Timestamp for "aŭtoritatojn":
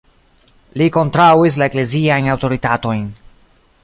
2.37-3.05